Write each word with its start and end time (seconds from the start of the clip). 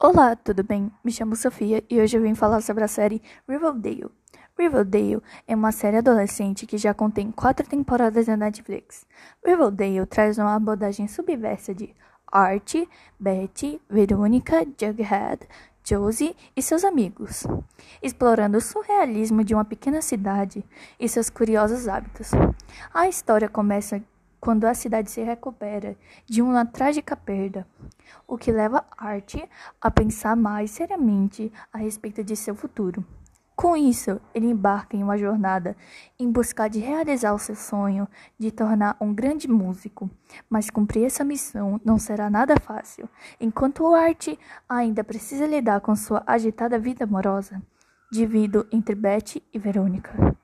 Olá, 0.00 0.36
tudo 0.36 0.62
bem? 0.62 0.92
Me 1.02 1.10
chamo 1.10 1.34
Sofia 1.34 1.82
e 1.90 2.00
hoje 2.00 2.16
eu 2.16 2.22
vim 2.22 2.32
falar 2.32 2.60
sobre 2.60 2.84
a 2.84 2.88
série 2.88 3.20
Riverdale. 3.48 4.06
Riverdale 4.56 5.20
é 5.44 5.56
uma 5.56 5.72
série 5.72 5.96
adolescente 5.96 6.66
que 6.66 6.78
já 6.78 6.94
contém 6.94 7.32
quatro 7.32 7.68
temporadas 7.68 8.28
na 8.28 8.36
Netflix. 8.36 9.04
Riverdale 9.44 10.06
traz 10.06 10.38
uma 10.38 10.54
abordagem 10.54 11.08
subversa 11.08 11.74
de 11.74 11.92
Art, 12.30 12.76
Betty, 13.18 13.82
Verônica, 13.90 14.64
Jughead, 14.80 15.48
Josie 15.82 16.36
e 16.54 16.62
seus 16.62 16.84
amigos, 16.84 17.44
explorando 18.00 18.58
o 18.58 18.60
surrealismo 18.60 19.42
de 19.42 19.52
uma 19.52 19.64
pequena 19.64 20.00
cidade 20.00 20.64
e 21.00 21.08
seus 21.08 21.28
curiosos 21.28 21.88
hábitos. 21.88 22.30
A 22.94 23.08
história 23.08 23.48
começa 23.48 24.00
quando 24.48 24.64
a 24.64 24.72
cidade 24.72 25.10
se 25.10 25.20
recupera 25.20 25.94
de 26.24 26.40
uma 26.40 26.64
trágica 26.64 27.14
perda, 27.14 27.66
o 28.26 28.38
que 28.38 28.50
leva 28.50 28.82
Art 28.96 29.34
a 29.78 29.90
pensar 29.90 30.34
mais 30.34 30.70
seriamente 30.70 31.52
a 31.70 31.76
respeito 31.76 32.24
de 32.24 32.34
seu 32.34 32.54
futuro. 32.54 33.04
Com 33.54 33.76
isso, 33.76 34.18
ele 34.34 34.46
embarca 34.46 34.96
em 34.96 35.02
uma 35.02 35.18
jornada 35.18 35.76
em 36.18 36.32
busca 36.32 36.66
de 36.66 36.78
realizar 36.78 37.34
o 37.34 37.38
seu 37.38 37.54
sonho 37.54 38.08
de 38.38 38.50
tornar 38.50 38.96
um 38.98 39.12
grande 39.12 39.46
músico, 39.46 40.08
mas 40.48 40.70
cumprir 40.70 41.04
essa 41.04 41.22
missão 41.22 41.78
não 41.84 41.98
será 41.98 42.30
nada 42.30 42.58
fácil, 42.58 43.06
enquanto 43.38 43.84
o 43.84 43.94
Art 43.94 44.28
ainda 44.66 45.04
precisa 45.04 45.46
lidar 45.46 45.82
com 45.82 45.94
sua 45.94 46.22
agitada 46.26 46.78
vida 46.78 47.04
amorosa, 47.04 47.60
dividido 48.10 48.66
entre 48.72 48.94
Betty 48.94 49.42
e 49.52 49.58
Verônica. 49.58 50.34